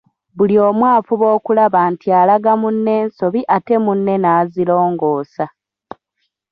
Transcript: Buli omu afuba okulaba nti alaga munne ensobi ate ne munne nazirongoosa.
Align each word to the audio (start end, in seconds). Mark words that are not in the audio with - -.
Buli 0.37 0.55
omu 0.67 0.83
afuba 0.95 1.25
okulaba 1.35 1.79
nti 1.91 2.07
alaga 2.19 2.51
munne 2.61 2.91
ensobi 3.01 3.41
ate 3.55 3.75
ne 3.77 3.83
munne 3.85 4.15
nazirongoosa. 4.23 5.45